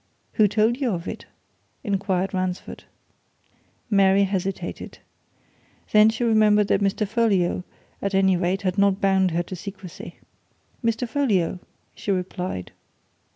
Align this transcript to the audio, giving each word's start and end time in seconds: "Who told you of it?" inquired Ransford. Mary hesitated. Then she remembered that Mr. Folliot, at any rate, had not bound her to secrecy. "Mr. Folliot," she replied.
"Who 0.33 0.47
told 0.47 0.77
you 0.77 0.89
of 0.93 1.07
it?" 1.07 1.27
inquired 1.83 2.33
Ransford. 2.33 2.85
Mary 3.87 4.23
hesitated. 4.23 4.97
Then 5.91 6.09
she 6.09 6.23
remembered 6.23 6.69
that 6.69 6.81
Mr. 6.81 7.07
Folliot, 7.07 7.63
at 8.01 8.15
any 8.15 8.35
rate, 8.35 8.63
had 8.63 8.79
not 8.79 8.99
bound 8.99 9.29
her 9.29 9.43
to 9.43 9.55
secrecy. 9.55 10.15
"Mr. 10.83 11.07
Folliot," 11.07 11.59
she 11.93 12.09
replied. 12.11 12.71